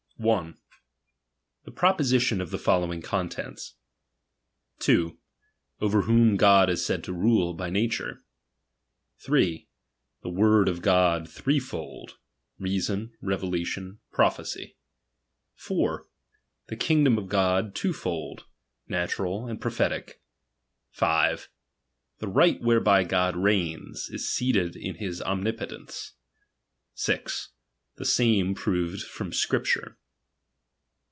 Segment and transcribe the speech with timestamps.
[0.17, 0.55] 1.
[1.65, 3.77] Tiie proposition of the following contents.
[4.77, 5.17] 2.
[5.79, 8.23] Over whom God is said to rule by nature.
[9.17, 9.67] 3.
[10.21, 12.19] The word of God threefold;
[12.59, 14.77] reason, revelatioD, prophecy.
[15.55, 16.07] 4.
[16.67, 18.45] The kiogdom of God two fold i
[18.89, 20.21] natural, and prophetic.
[20.91, 21.49] 5.
[22.19, 26.13] Tha ri^ht whereby God reigns, ia seated in his omnipotence.
[26.93, 27.53] 6.
[27.95, 29.97] The same proved from Scripture.